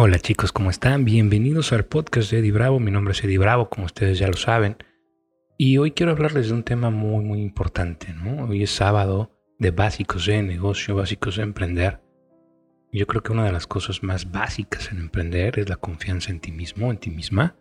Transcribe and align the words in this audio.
Hola 0.00 0.20
chicos, 0.20 0.52
¿cómo 0.52 0.70
están? 0.70 1.04
Bienvenidos 1.04 1.72
al 1.72 1.84
podcast 1.84 2.30
de 2.30 2.38
Eddie 2.38 2.52
Bravo. 2.52 2.78
Mi 2.78 2.92
nombre 2.92 3.10
es 3.10 3.24
Eddie 3.24 3.38
Bravo, 3.38 3.68
como 3.68 3.86
ustedes 3.86 4.20
ya 4.20 4.28
lo 4.28 4.36
saben. 4.36 4.76
Y 5.56 5.78
hoy 5.78 5.90
quiero 5.90 6.12
hablarles 6.12 6.46
de 6.46 6.54
un 6.54 6.62
tema 6.62 6.90
muy, 6.90 7.24
muy 7.24 7.40
importante. 7.40 8.12
¿no? 8.12 8.44
Hoy 8.44 8.62
es 8.62 8.70
sábado 8.70 9.32
de 9.58 9.72
básicos 9.72 10.26
de 10.26 10.40
negocio, 10.44 10.94
básicos 10.94 11.34
de 11.34 11.42
emprender. 11.42 12.00
Yo 12.92 13.08
creo 13.08 13.24
que 13.24 13.32
una 13.32 13.44
de 13.44 13.50
las 13.50 13.66
cosas 13.66 14.04
más 14.04 14.30
básicas 14.30 14.92
en 14.92 14.98
emprender 14.98 15.58
es 15.58 15.68
la 15.68 15.74
confianza 15.74 16.30
en 16.30 16.38
ti 16.38 16.52
mismo, 16.52 16.92
en 16.92 16.98
ti 16.98 17.10
misma. 17.10 17.56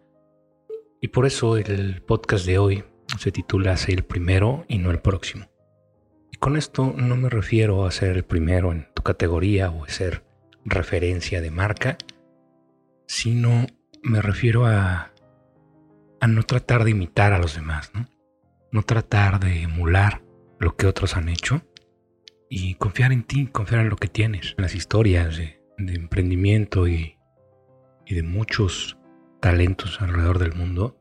Y 1.02 1.08
por 1.08 1.26
eso 1.26 1.58
el 1.58 2.04
podcast 2.04 2.46
de 2.46 2.60
hoy 2.60 2.84
se 3.18 3.32
titula 3.32 3.76
Ser 3.78 3.96
el 3.96 4.06
primero 4.06 4.64
y 4.68 4.78
no 4.78 4.92
el 4.92 5.00
próximo. 5.00 5.50
Y 6.32 6.38
con 6.38 6.56
esto 6.56 6.94
no 6.96 7.16
me 7.16 7.30
refiero 7.30 7.88
a 7.88 7.90
ser 7.90 8.16
el 8.16 8.26
primero 8.26 8.72
en 8.72 8.88
tu 8.94 9.02
categoría 9.02 9.72
o 9.72 9.88
ser 9.88 10.22
referencia 10.66 11.42
de 11.42 11.50
marca, 11.50 11.98
sino 13.08 13.66
me 14.04 14.22
refiero 14.22 14.66
a, 14.66 15.12
a 16.20 16.28
no 16.28 16.44
tratar 16.44 16.84
de 16.84 16.92
imitar 16.92 17.34
a 17.34 17.40
los 17.40 17.56
demás, 17.56 17.92
¿no? 17.94 18.06
No 18.72 18.84
tratar 18.84 19.40
de 19.40 19.64
emular 19.64 20.22
lo 20.60 20.76
que 20.76 20.88
otros 20.88 21.16
han 21.16 21.30
hecho 21.30 21.62
y 22.50 22.76
confiar 22.76 23.12
en 23.12 23.24
ti, 23.24 23.48
confiar 23.48 23.82
en 23.82 23.90
lo 23.90 23.96
que 23.96 24.08
tienes, 24.08 24.56
en 24.58 24.62
las 24.62 24.76
historias 24.76 25.38
de, 25.38 25.58
emprendimiento 25.78 26.88
y, 26.88 27.18
y 28.06 28.16
de 28.16 28.24
muchos 28.24 28.98
talentos 29.42 30.02
alrededor 30.02 30.40
del 30.40 30.56
mundo. 30.56 30.98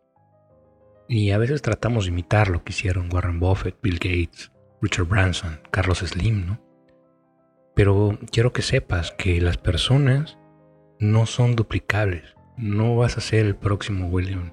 Y 1.09 1.31
a 1.31 1.39
veces 1.39 1.63
tratamos 1.63 2.05
de 2.05 2.11
imitar 2.11 2.49
lo 2.49 2.63
que 2.65 2.73
hicieron 2.73 3.09
Warren 3.13 3.41
Buffett, 3.41 3.79
Bill 3.81 3.99
Gates, 3.99 4.53
Richard 4.83 5.07
Branson, 5.07 5.61
Carlos 5.71 5.99
Slim, 5.99 6.47
¿no? 6.47 6.61
Pero 7.75 8.19
quiero 8.33 8.53
que 8.53 8.63
sepas 8.63 9.13
que 9.13 9.41
las 9.41 9.57
personas 9.57 10.39
no 10.99 11.27
son 11.27 11.57
duplicables. 11.57 12.35
No 12.57 12.97
vas 12.97 13.19
a 13.19 13.21
ser 13.21 13.47
el 13.47 13.57
próximo 13.57 14.09
William 14.09 14.53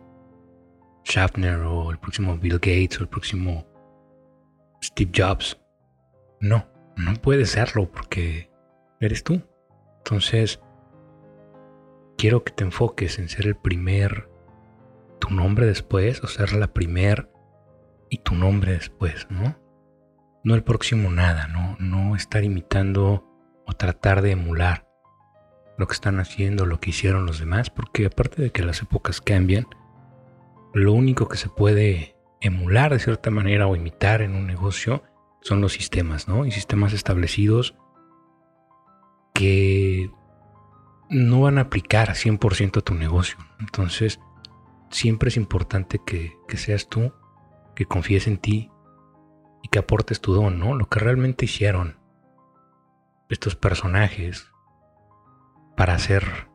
Schaffner 1.05 1.59
o 1.59 1.91
el 1.91 1.97
próximo 1.99 2.37
Bill 2.37 2.55
Gates 2.55 2.99
o 2.99 3.03
el 3.03 3.09
próximo 3.09 3.65
Steve 4.83 5.11
Jobs. 5.15 5.59
No, 6.41 6.67
no 6.97 7.13
puedes 7.15 7.51
serlo 7.51 7.89
porque 7.89 8.51
eres 8.99 9.23
tú. 9.23 9.41
Entonces, 9.99 10.59
quiero 12.17 12.43
que 12.43 12.51
te 12.51 12.65
enfoques 12.65 13.19
en 13.19 13.29
ser 13.29 13.47
el 13.47 13.55
primer, 13.55 14.29
tu 15.19 15.29
nombre 15.29 15.65
después, 15.65 16.21
o 16.23 16.27
ser 16.27 16.53
la 16.53 16.73
primer 16.73 17.29
y 18.09 18.17
tu 18.17 18.35
nombre 18.35 18.73
después, 18.73 19.27
¿no? 19.29 19.57
No 20.43 20.55
el 20.55 20.63
próximo 20.63 21.09
nada, 21.09 21.47
¿no? 21.47 21.77
No 21.79 22.17
estar 22.17 22.43
imitando 22.43 23.25
o 23.65 23.73
tratar 23.73 24.21
de 24.21 24.31
emular 24.31 24.92
lo 25.77 25.87
que 25.87 25.93
están 25.93 26.19
haciendo, 26.19 26.65
lo 26.65 26.79
que 26.79 26.91
hicieron 26.91 27.25
los 27.25 27.39
demás, 27.39 27.69
porque 27.69 28.05
aparte 28.05 28.41
de 28.41 28.51
que 28.51 28.63
las 28.63 28.81
épocas 28.81 29.21
cambian, 29.21 29.67
lo 30.73 30.93
único 30.93 31.27
que 31.27 31.37
se 31.37 31.49
puede 31.49 32.15
emular 32.41 32.91
de 32.91 32.99
cierta 32.99 33.31
manera 33.31 33.67
o 33.67 33.75
imitar 33.75 34.21
en 34.21 34.35
un 34.35 34.45
negocio 34.45 35.03
son 35.41 35.61
los 35.61 35.73
sistemas, 35.73 36.27
¿no? 36.27 36.45
Y 36.45 36.51
sistemas 36.51 36.93
establecidos 36.93 37.75
que 39.33 40.11
no 41.09 41.41
van 41.41 41.57
a 41.57 41.61
aplicar 41.61 42.09
100% 42.09 42.77
a 42.77 42.81
tu 42.81 42.93
negocio. 42.93 43.37
Entonces, 43.59 44.19
siempre 44.89 45.29
es 45.29 45.37
importante 45.37 45.99
que, 46.05 46.33
que 46.47 46.57
seas 46.57 46.87
tú, 46.87 47.13
que 47.75 47.85
confíes 47.85 48.27
en 48.27 48.37
ti 48.37 48.71
y 49.61 49.69
que 49.69 49.79
aportes 49.79 50.21
tu 50.21 50.33
don, 50.33 50.59
¿no? 50.59 50.75
Lo 50.75 50.87
que 50.87 50.99
realmente 50.99 51.45
hicieron 51.45 51.97
estos 53.29 53.55
personajes 53.55 54.52
para 55.75 55.95
hacer 55.95 56.47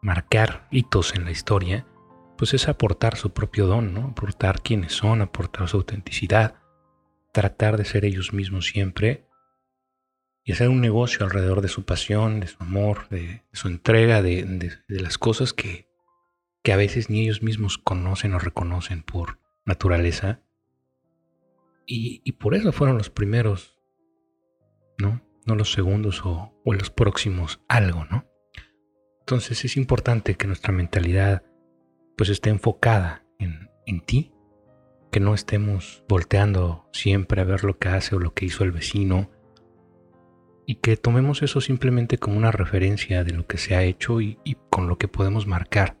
marcar 0.00 0.66
hitos 0.70 1.14
en 1.14 1.24
la 1.24 1.30
historia, 1.30 1.86
pues 2.36 2.54
es 2.54 2.68
aportar 2.68 3.16
su 3.16 3.32
propio 3.32 3.66
don, 3.66 3.94
¿no? 3.94 4.08
Aportar 4.08 4.62
quiénes 4.62 4.92
son, 4.92 5.22
aportar 5.22 5.68
su 5.68 5.76
autenticidad, 5.78 6.56
tratar 7.32 7.76
de 7.76 7.84
ser 7.84 8.04
ellos 8.04 8.32
mismos 8.32 8.66
siempre 8.66 9.28
y 10.44 10.52
hacer 10.52 10.68
un 10.68 10.80
negocio 10.80 11.24
alrededor 11.24 11.60
de 11.60 11.68
su 11.68 11.84
pasión, 11.84 12.40
de 12.40 12.48
su 12.48 12.56
amor, 12.60 13.08
de, 13.10 13.44
su 13.52 13.68
entrega, 13.68 14.22
de, 14.22 14.80
las 14.88 15.18
cosas 15.18 15.52
que, 15.52 15.88
que 16.62 16.72
a 16.72 16.76
veces 16.76 17.10
ni 17.10 17.20
ellos 17.22 17.42
mismos 17.42 17.78
conocen 17.78 18.34
o 18.34 18.38
reconocen 18.40 19.02
por 19.02 19.38
naturaleza. 19.64 20.42
Y, 21.86 22.22
y 22.24 22.32
por 22.32 22.54
eso 22.54 22.72
fueron 22.72 22.98
los 22.98 23.10
primeros, 23.10 23.78
¿no? 24.98 25.22
No 25.46 25.54
los 25.54 25.72
segundos 25.72 26.24
o, 26.24 26.52
o 26.64 26.72
los 26.72 26.90
próximos 26.90 27.60
algo, 27.68 28.04
¿no? 28.10 28.26
Entonces 29.20 29.64
es 29.64 29.76
importante 29.76 30.34
que 30.34 30.46
nuestra 30.46 30.72
mentalidad 30.72 31.44
pues 32.16 32.28
esté 32.28 32.50
enfocada 32.50 33.24
en, 33.38 33.70
en 33.86 34.00
ti, 34.00 34.32
que 35.10 35.20
no 35.20 35.34
estemos 35.34 36.04
volteando 36.08 36.88
siempre 36.92 37.40
a 37.40 37.44
ver 37.44 37.64
lo 37.64 37.78
que 37.78 37.88
hace 37.88 38.16
o 38.16 38.18
lo 38.18 38.34
que 38.34 38.46
hizo 38.46 38.64
el 38.64 38.72
vecino 38.72 39.30
y 40.66 40.76
que 40.76 40.96
tomemos 40.96 41.42
eso 41.42 41.60
simplemente 41.60 42.18
como 42.18 42.36
una 42.36 42.50
referencia 42.50 43.24
de 43.24 43.32
lo 43.32 43.46
que 43.46 43.58
se 43.58 43.76
ha 43.76 43.82
hecho 43.82 44.20
y, 44.20 44.38
con 44.70 44.88
lo 44.88 44.98
que 44.98 45.08
podemos 45.08 45.46
marcar 45.46 45.98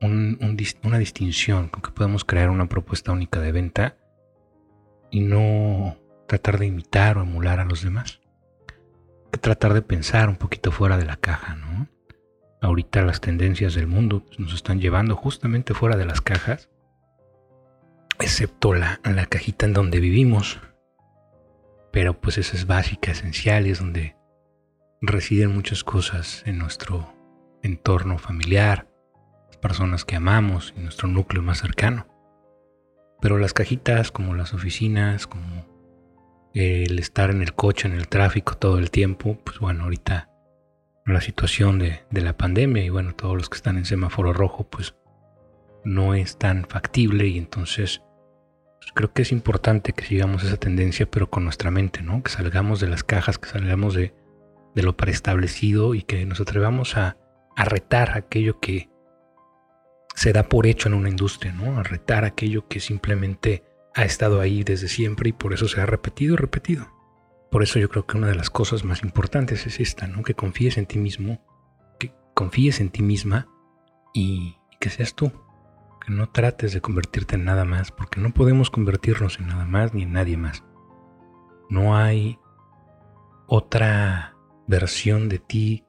una 0.00 0.98
distinción, 0.98 1.68
con 1.68 1.82
que 1.82 1.92
podemos 1.92 2.24
crear 2.24 2.50
una 2.50 2.68
propuesta 2.68 3.12
única 3.12 3.40
de 3.40 3.52
venta 3.52 3.98
y 5.10 5.20
no 5.20 5.96
tratar 6.26 6.58
de 6.58 6.66
imitar 6.66 7.18
o 7.18 7.22
emular 7.22 7.60
a 7.60 7.64
los 7.64 7.82
demás 7.82 8.21
que 9.32 9.38
tratar 9.38 9.74
de 9.74 9.82
pensar 9.82 10.28
un 10.28 10.36
poquito 10.36 10.70
fuera 10.70 10.96
de 10.98 11.06
la 11.06 11.16
caja, 11.16 11.56
¿no? 11.56 11.88
Ahorita 12.60 13.02
las 13.02 13.20
tendencias 13.20 13.74
del 13.74 13.88
mundo 13.88 14.24
nos 14.38 14.54
están 14.54 14.80
llevando 14.80 15.16
justamente 15.16 15.74
fuera 15.74 15.96
de 15.96 16.04
las 16.04 16.20
cajas, 16.20 16.68
excepto 18.20 18.74
la, 18.74 19.00
la 19.02 19.26
cajita 19.26 19.66
en 19.66 19.72
donde 19.72 19.98
vivimos. 19.98 20.60
Pero 21.90 22.20
pues 22.20 22.38
esa 22.38 22.56
es 22.56 22.66
básica, 22.66 23.10
esencial 23.10 23.66
es 23.66 23.80
donde 23.80 24.16
residen 25.00 25.52
muchas 25.52 25.82
cosas 25.82 26.42
en 26.46 26.58
nuestro 26.58 27.12
entorno 27.62 28.18
familiar, 28.18 28.86
las 29.48 29.56
personas 29.56 30.04
que 30.04 30.16
amamos 30.16 30.72
y 30.76 30.80
nuestro 30.80 31.08
núcleo 31.08 31.42
más 31.42 31.58
cercano. 31.58 32.06
Pero 33.20 33.38
las 33.38 33.54
cajitas 33.54 34.12
como 34.12 34.34
las 34.34 34.54
oficinas, 34.54 35.26
como 35.26 35.71
el 36.54 36.98
estar 36.98 37.30
en 37.30 37.42
el 37.42 37.54
coche, 37.54 37.88
en 37.88 37.94
el 37.94 38.08
tráfico 38.08 38.56
todo 38.56 38.78
el 38.78 38.90
tiempo, 38.90 39.38
pues 39.44 39.58
bueno, 39.58 39.84
ahorita 39.84 40.28
la 41.06 41.20
situación 41.20 41.78
de, 41.78 42.02
la 42.10 42.36
pandemia 42.36 42.84
y 42.84 42.90
bueno, 42.90 43.14
todos 43.14 43.36
los 43.36 43.48
que 43.48 43.56
están 43.56 43.76
en 43.76 43.84
semáforo 43.84 44.32
rojo, 44.32 44.68
pues 44.68 44.94
no 45.84 46.14
es 46.14 46.38
tan 46.38 46.64
factible 46.64 47.26
y 47.26 47.38
entonces 47.38 48.02
pues 48.80 48.92
creo 48.94 49.12
que 49.12 49.22
es 49.22 49.32
importante 49.32 49.92
que 49.92 50.04
sigamos 50.04 50.44
esa 50.44 50.56
tendencia, 50.56 51.06
pero 51.10 51.30
con 51.30 51.44
nuestra 51.44 51.70
mente, 51.70 52.02
¿no? 52.02 52.22
Que 52.22 52.30
salgamos 52.30 52.80
de 52.80 52.88
las 52.88 53.04
cajas, 53.04 53.38
que 53.38 53.48
salgamos 53.48 53.94
de, 53.94 54.14
de 54.74 54.82
lo 54.82 54.96
preestablecido 54.96 55.94
y 55.94 56.02
que 56.02 56.24
nos 56.26 56.40
atrevamos 56.40 56.96
a, 56.96 57.16
a 57.56 57.64
retar 57.64 58.16
aquello 58.16 58.58
que 58.60 58.88
se 60.14 60.32
da 60.32 60.44
por 60.44 60.66
hecho 60.66 60.88
en 60.88 60.94
una 60.94 61.08
industria, 61.08 61.52
¿no? 61.52 61.78
A 61.78 61.82
retar 61.82 62.24
aquello 62.24 62.66
que 62.68 62.80
simplemente 62.80 63.64
ha 63.94 64.04
estado 64.04 64.40
ahí 64.40 64.64
desde 64.64 64.88
siempre 64.88 65.30
y 65.30 65.32
por 65.32 65.52
eso 65.52 65.68
se 65.68 65.80
ha 65.80 65.86
repetido 65.86 66.34
y 66.34 66.36
repetido. 66.36 66.88
Por 67.50 67.62
eso 67.62 67.78
yo 67.78 67.90
creo 67.90 68.06
que 68.06 68.16
una 68.16 68.28
de 68.28 68.34
las 68.34 68.48
cosas 68.48 68.84
más 68.84 69.02
importantes 69.02 69.66
es 69.66 69.78
esta, 69.78 70.06
¿no? 70.06 70.22
Que 70.22 70.34
confíes 70.34 70.78
en 70.78 70.86
ti 70.86 70.98
mismo, 70.98 71.44
que 71.98 72.14
confíes 72.34 72.80
en 72.80 72.88
ti 72.88 73.02
misma 73.02 73.46
y, 74.14 74.56
que 74.80 74.88
seas 74.88 75.14
tú. 75.14 75.30
Que 76.04 76.12
no 76.12 76.30
trates 76.30 76.72
de 76.72 76.80
convertirte 76.80 77.36
en 77.36 77.44
nada 77.44 77.64
más, 77.64 77.92
porque 77.92 78.20
no 78.20 78.32
podemos 78.32 78.70
convertirnos 78.70 79.38
en 79.38 79.48
nada 79.48 79.66
más 79.66 79.94
ni 79.94 80.02
en 80.02 80.14
nadie 80.14 80.36
más. 80.36 80.64
No 81.68 81.96
hay 81.96 82.38
otra 83.46 84.34
versión 84.66 85.28
de 85.28 85.38
ti 85.38 85.84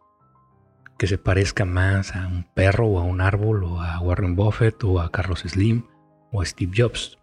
que 0.98 1.08
se 1.08 1.18
parezca 1.18 1.66
más 1.66 2.16
a 2.16 2.28
un 2.28 2.44
perro 2.54 2.88
o 2.88 3.00
a 3.00 3.04
un 3.04 3.22
árbol 3.22 3.64
o 3.64 3.82
a 3.82 4.00
Warren 4.00 4.36
Buffett 4.36 4.84
o 4.84 5.00
a 5.00 5.12
Carlos 5.12 5.40
Slim 5.48 5.88
o 6.32 6.42
a 6.42 6.46
Steve 6.46 6.74
Jobs. 6.76 7.18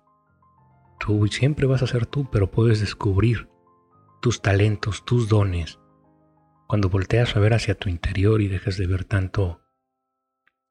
Tú 1.00 1.26
siempre 1.29 1.67
vas 1.67 1.82
a 1.82 1.87
ser 1.87 2.06
tú, 2.06 2.29
pero 2.31 2.50
puedes 2.50 2.81
descubrir 2.81 3.49
tus 4.20 4.43
talentos, 4.43 5.05
tus 5.05 5.29
dones. 5.29 5.79
Cuando 6.69 6.91
volteas 6.91 7.35
a 7.35 7.41
ver 7.41 7.55
hacia 7.55 7.75
tu 7.75 7.88
interior 7.88 8.43
y 8.43 8.49
dejas 8.49 8.76
de 8.76 8.87
ver 8.87 9.05
tanto 9.05 9.62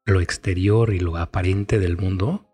lo 0.06 0.22
exterior 0.22 0.94
y 0.94 1.00
lo 1.00 1.18
aparente 1.18 1.80
del 1.80 1.98
mundo, 1.98 2.48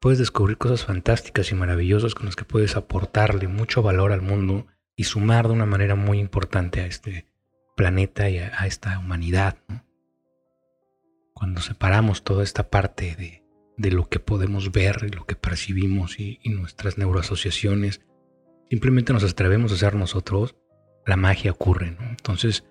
puedes 0.00 0.18
descubrir 0.18 0.56
cosas 0.56 0.84
fantásticas 0.84 1.52
y 1.52 1.54
maravillosas 1.54 2.14
con 2.14 2.26
las 2.26 2.34
que 2.34 2.44
puedes 2.44 2.76
aportarle 2.76 3.46
mucho 3.46 3.82
valor 3.82 4.12
al 4.12 4.22
mundo 4.22 4.66
y 4.96 5.04
sumar 5.04 5.48
de 5.48 5.52
una 5.52 5.66
manera 5.66 5.94
muy 5.94 6.18
importante 6.18 6.80
a 6.80 6.86
este 6.86 7.26
planeta 7.76 8.30
y 8.30 8.38
a, 8.38 8.66
esta 8.66 8.98
humanidad. 8.98 9.58
Cuando 11.34 11.60
separamos 11.60 12.24
toda 12.24 12.42
esta 12.42 12.70
parte 12.70 13.14
de 13.14 13.45
de 13.76 13.90
lo 13.90 14.08
que 14.08 14.20
podemos 14.20 14.72
ver, 14.72 15.14
lo 15.14 15.26
que 15.26 15.36
percibimos 15.36 16.18
y, 16.18 16.38
nuestras 16.46 16.98
neuroasociaciones, 16.98 18.00
simplemente 18.70 19.12
nos 19.12 19.24
atrevemos 19.24 19.72
a 19.72 19.76
ser 19.76 19.94
nosotros, 19.94 20.56
la 21.04 21.16
magia 21.16 21.52
ocurre. 21.52 21.96
Entonces, 22.10 22.64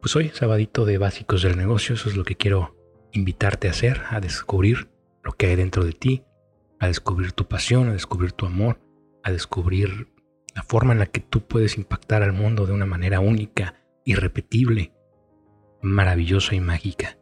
Pues 0.00 0.14
hoy, 0.14 0.28
sabadito 0.28 0.84
de 0.84 0.96
básicos 0.96 1.42
del 1.42 1.56
negocio, 1.56 1.96
eso 1.96 2.08
es 2.08 2.16
lo 2.16 2.22
que 2.22 2.36
quiero 2.36 2.76
invitarte 3.12 3.66
a 3.66 3.72
hacer, 3.72 4.02
a 4.10 4.20
descubrir 4.20 4.88
lo 5.24 5.32
que 5.32 5.46
hay 5.46 5.56
dentro 5.56 5.84
de 5.84 5.92
ti, 5.92 6.22
a 6.78 6.86
descubrir 6.86 7.32
tu 7.32 7.48
pasión, 7.48 7.88
a 7.88 7.94
descubrir 7.94 8.30
tu 8.30 8.46
amor, 8.46 8.78
a 9.24 9.32
descubrir 9.32 10.08
la 10.54 10.62
forma 10.62 10.92
en 10.92 11.00
la 11.00 11.06
que 11.06 11.20
tú 11.20 11.46
puedes 11.46 11.76
impactar 11.76 12.22
al 12.22 12.32
mundo 12.32 12.64
de 12.66 12.72
una 12.74 12.86
manera 12.86 13.18
única, 13.18 13.74
irrepetible, 14.04 14.92
maravillosa 15.82 16.54
y 16.54 16.60
mágica, 16.60 17.18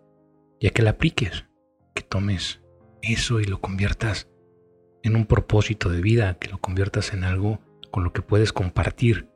ya 0.60 0.70
que 0.70 0.82
la 0.82 0.90
apliques, 0.90 1.46
que 1.94 2.02
tomes 2.02 2.60
eso 3.12 3.40
y 3.40 3.44
lo 3.44 3.60
conviertas 3.60 4.28
en 5.02 5.16
un 5.16 5.26
propósito 5.26 5.88
de 5.88 6.00
vida, 6.00 6.38
que 6.38 6.48
lo 6.48 6.58
conviertas 6.58 7.12
en 7.12 7.24
algo 7.24 7.60
con 7.90 8.04
lo 8.04 8.12
que 8.12 8.22
puedes 8.22 8.52
compartir 8.52 9.28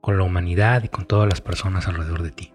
con 0.00 0.18
la 0.18 0.24
humanidad 0.24 0.84
y 0.84 0.88
con 0.88 1.06
todas 1.06 1.28
las 1.28 1.40
personas 1.40 1.88
alrededor 1.88 2.22
de 2.22 2.30
ti. 2.30 2.52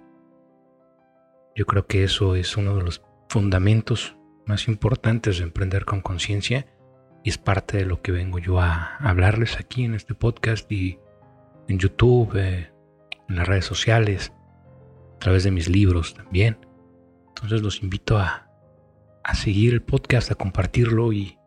Yo 1.55 1.65
creo 1.65 1.85
que 1.85 2.03
eso 2.03 2.35
es 2.35 2.55
uno 2.55 2.77
de 2.77 2.83
los 2.83 3.01
fundamentos 3.27 4.15
más 4.45 4.67
importantes 4.67 5.37
de 5.37 5.43
emprender 5.43 5.85
con 5.85 6.01
conciencia 6.01 6.65
y 7.23 7.29
es 7.29 7.37
parte 7.37 7.77
de 7.77 7.85
lo 7.85 8.01
que 8.01 8.11
vengo 8.11 8.39
yo 8.39 8.59
a 8.61 8.95
hablarles 8.97 9.59
aquí 9.59 9.83
en 9.83 9.95
este 9.95 10.15
podcast 10.15 10.71
y 10.71 10.99
en 11.67 11.77
YouTube, 11.77 12.35
eh, 12.35 12.71
en 13.27 13.35
las 13.35 13.47
redes 13.47 13.65
sociales, 13.65 14.31
a 15.15 15.19
través 15.19 15.43
de 15.43 15.51
mis 15.51 15.67
libros 15.67 16.13
también. 16.13 16.57
Entonces 17.27 17.61
los 17.61 17.83
invito 17.83 18.17
a, 19.31 19.35
seguir 19.35 19.73
el 19.73 19.81
podcast, 19.81 20.31
a 20.31 20.35
compartirlo 20.35 21.13
y, 21.13 21.37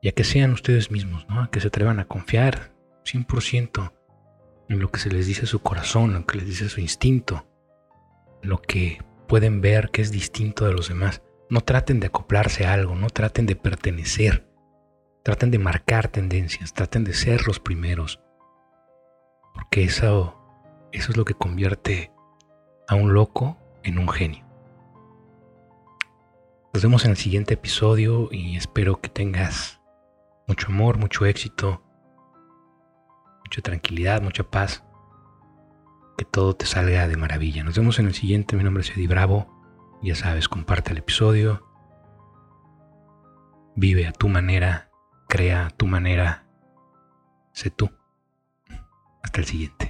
y, 0.00 0.08
a 0.08 0.12
que 0.12 0.24
sean 0.24 0.52
ustedes 0.52 0.90
mismos, 0.90 1.26
¿no? 1.28 1.42
a 1.42 1.50
que 1.50 1.60
se 1.60 1.68
atrevan 1.68 2.00
a 2.00 2.06
confiar 2.06 2.72
100% 3.04 3.92
en 4.68 4.80
lo 4.80 4.90
que 4.90 5.00
se 5.00 5.10
les 5.10 5.26
dice 5.26 5.46
su 5.46 5.60
corazón, 5.60 6.10
en 6.10 6.20
lo 6.20 6.26
que 6.26 6.38
les 6.38 6.46
dice 6.46 6.68
su 6.68 6.80
instinto, 6.80 7.46
lo 8.42 8.60
que 8.60 8.98
pueden 9.26 9.60
ver 9.60 9.90
que 9.90 10.02
es 10.02 10.10
distinto 10.10 10.66
de 10.66 10.72
los 10.72 10.88
demás. 10.88 11.22
No 11.50 11.60
traten 11.60 12.00
de 12.00 12.06
acoplarse 12.06 12.66
a 12.66 12.72
algo, 12.72 12.94
no 12.94 13.10
traten 13.10 13.46
de 13.46 13.56
pertenecer, 13.56 14.46
traten 15.22 15.50
de 15.50 15.58
marcar 15.58 16.08
tendencias, 16.08 16.72
traten 16.72 17.04
de 17.04 17.14
ser 17.14 17.46
los 17.46 17.60
primeros, 17.60 18.20
porque 19.52 19.84
eso, 19.84 20.38
eso 20.92 21.10
es 21.10 21.16
lo 21.16 21.24
que 21.24 21.34
convierte 21.34 22.12
a 22.88 22.94
un 22.94 23.12
loco 23.14 23.58
en 23.82 23.98
un 23.98 24.08
genio. 24.08 24.44
Nos 26.74 26.82
vemos 26.82 27.04
en 27.04 27.12
el 27.12 27.16
siguiente 27.16 27.54
episodio 27.54 28.28
y 28.32 28.56
espero 28.56 29.00
que 29.00 29.08
tengas 29.08 29.80
mucho 30.48 30.66
amor, 30.72 30.98
mucho 30.98 31.24
éxito, 31.24 31.84
mucha 33.44 33.62
tranquilidad, 33.62 34.20
mucha 34.20 34.42
paz 34.42 34.82
que 36.18 36.24
todo 36.24 36.56
te 36.56 36.66
salga 36.66 37.06
de 37.06 37.16
maravilla. 37.16 37.62
Nos 37.62 37.76
vemos 37.76 38.00
en 38.00 38.06
el 38.06 38.14
siguiente. 38.14 38.56
Mi 38.56 38.64
nombre 38.64 38.82
es 38.82 38.90
Eddie 38.90 39.06
Bravo. 39.06 39.46
Ya 40.02 40.16
sabes, 40.16 40.48
comparte 40.48 40.90
el 40.90 40.98
episodio. 40.98 41.64
Vive 43.76 44.08
a 44.08 44.12
tu 44.12 44.28
manera, 44.28 44.90
crea 45.28 45.66
a 45.66 45.70
tu 45.70 45.86
manera. 45.86 46.48
Sé 47.52 47.70
tú. 47.70 47.88
Hasta 49.22 49.38
el 49.38 49.46
siguiente. 49.46 49.83